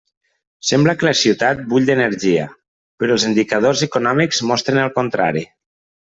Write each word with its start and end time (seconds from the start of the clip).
Sembla 0.69 0.95
que 1.01 1.05
la 1.07 1.11
ciutat 1.19 1.61
bull 1.73 1.85
d'energia; 1.89 2.47
però 3.03 3.15
els 3.19 3.27
indicadors 3.33 3.85
econòmics 3.89 4.43
mostren 4.55 4.83
el 4.87 4.93
contrari. 4.99 5.47